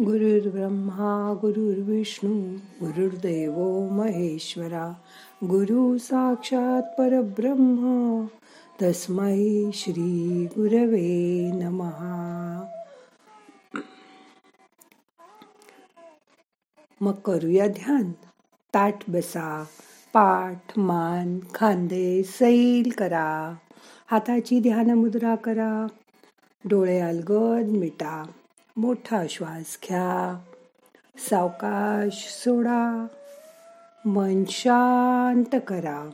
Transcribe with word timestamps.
गुरुर्ब्रह्मा 0.00 1.34
गुरुर्विष्णू 1.40 2.56
गुरुर्देव 2.84 3.88
महेश्वरा 3.90 4.92
गुरु 5.44 5.98
साक्षात 5.98 6.82
परब्रह्म 6.82 8.26
तस्मै 8.82 9.70
श्री 9.74 10.44
गुरवे 10.46 11.50
नमहा 11.54 12.64
मग 17.00 17.12
करूया 17.12 17.66
ध्यान. 17.66 18.12
ताट 18.74 18.94
बसा 19.08 19.64
पाठ 20.14 20.78
मान 20.78 21.38
खांदे 21.54 22.22
सैल 22.22 22.90
करा. 22.90 23.54
हाताची 24.06 24.60
ध्यान 24.60 24.90
मुद्रा 24.90 25.36
करा. 25.36 25.86
डोळे 26.64 27.00
अलगद 27.00 27.66
मिटा. 27.66 28.26
मोठा 28.76 29.22
श्वास 29.30 29.78
घ्या. 29.88 30.40
सावकाश 31.18 32.40
सोडा. 32.44 33.06
मन 34.04 34.44
शांत 34.44 35.60
करा. 35.66 36.10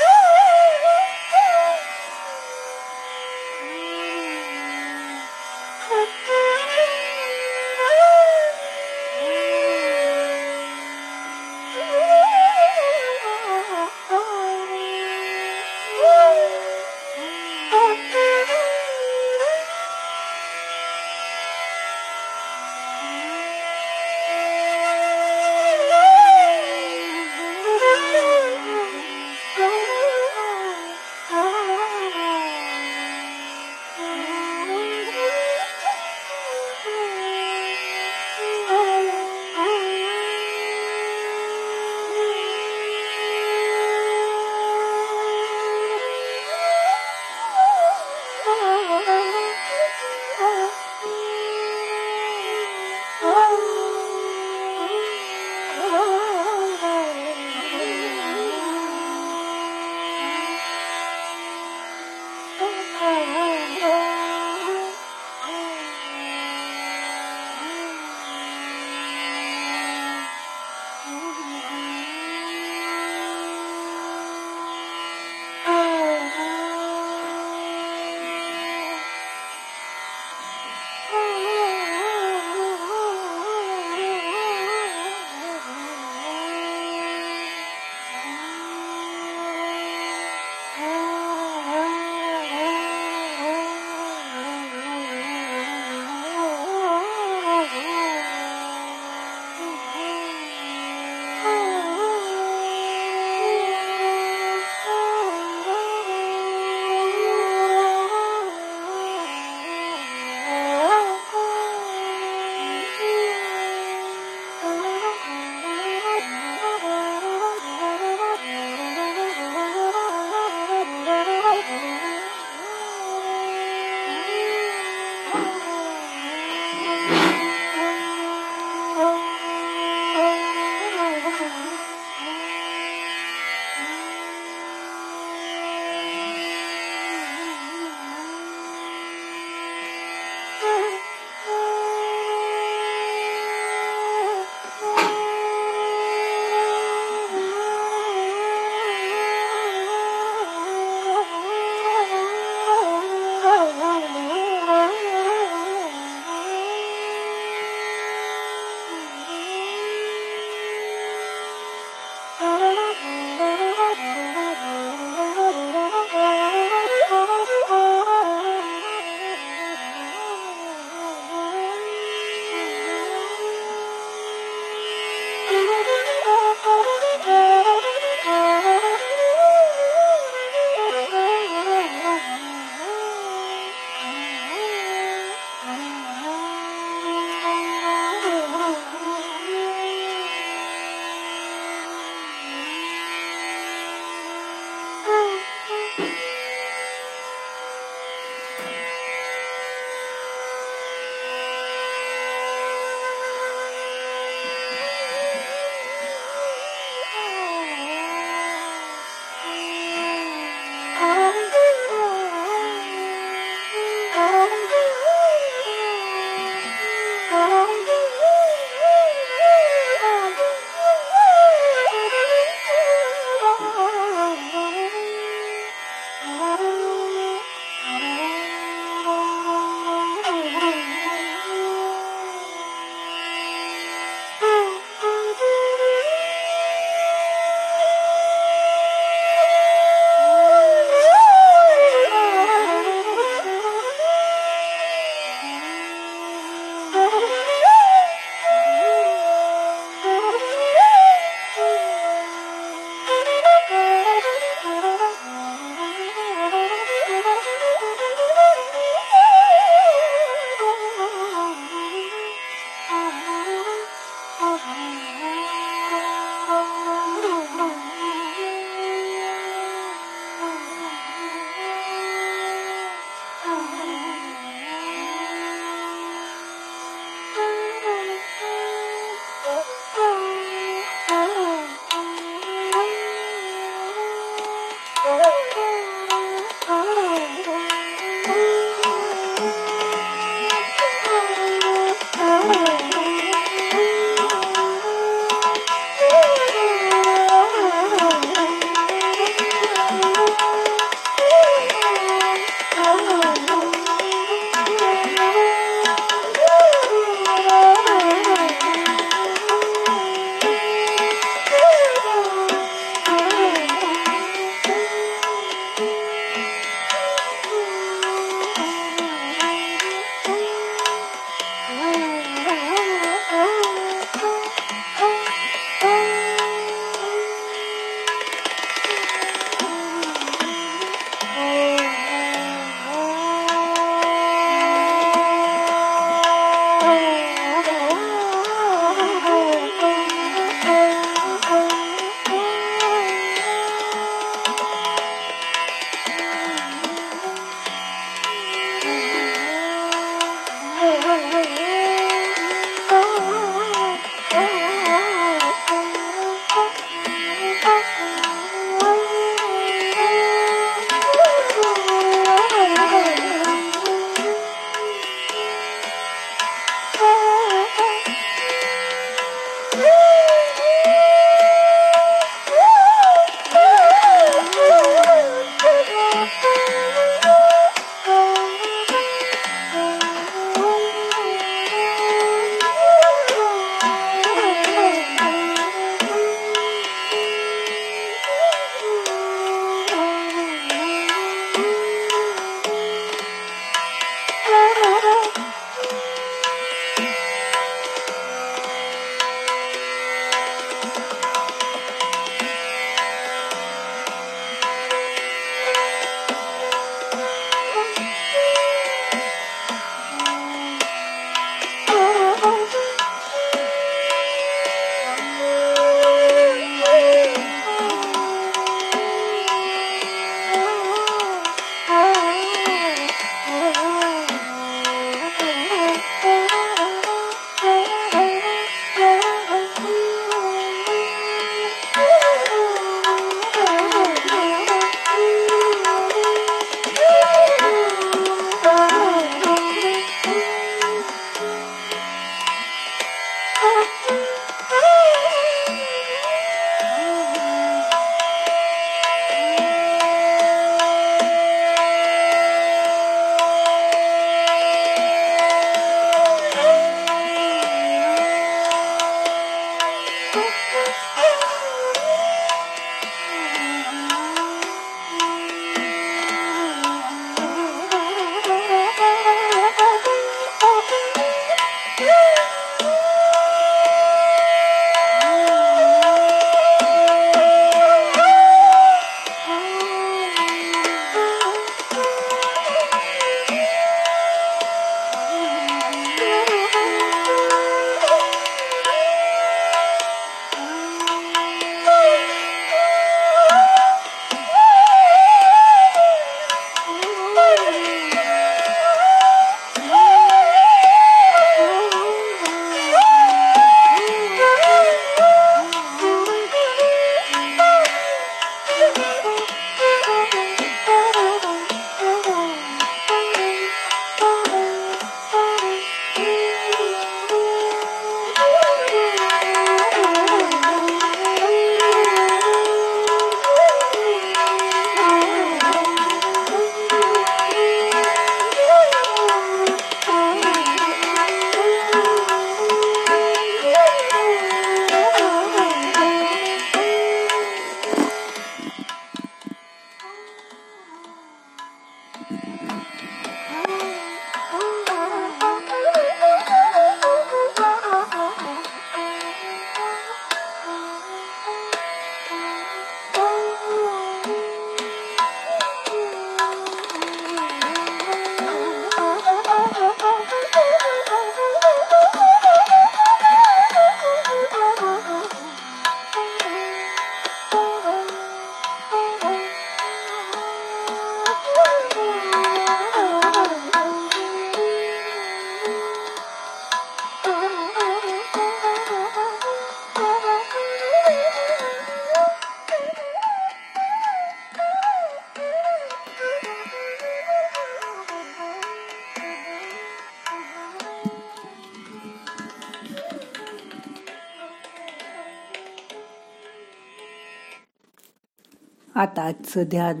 आता 598.94 599.22
आजचं 599.22 599.62
ध्यान 599.62 600.00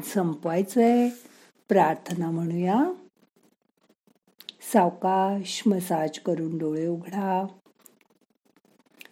आहे 0.76 1.10
प्रार्थना 1.68 2.30
म्हणूया. 2.30 2.84
सावकाश 4.72 5.62
मसाज 5.66 6.18
करून 6.18 6.58
डोळे 6.58 6.86
उघडा. 6.86 7.46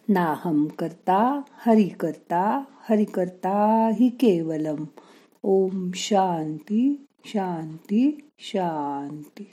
नाहम 0.09 0.67
करता 0.67 1.41
हरि 1.51 1.87
करता 1.87 2.63
हरि 2.89 3.05
करता 3.05 3.89
हि 3.99 4.09
केवलम. 4.09 4.85
ओम 5.43 5.91
शांती 5.95 7.05
शांती 7.25 8.29
शांती. 8.39 9.51